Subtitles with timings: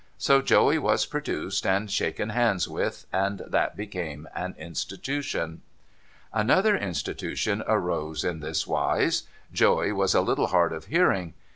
[0.17, 5.61] So Joey was produced and shaken hands with, and that became an Institution.
[6.33, 9.27] Another Institution arose in this wise.
[9.53, 11.35] Joey was a little hard of hearing.